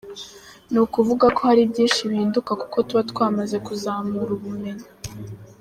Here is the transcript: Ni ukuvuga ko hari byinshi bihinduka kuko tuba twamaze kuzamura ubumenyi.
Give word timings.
Ni 0.71 0.79
ukuvuga 0.85 1.25
ko 1.35 1.41
hari 1.49 1.61
byinshi 1.71 1.99
bihinduka 2.09 2.51
kuko 2.61 2.77
tuba 2.87 3.01
twamaze 3.11 3.55
kuzamura 3.65 4.29
ubumenyi. 4.37 4.87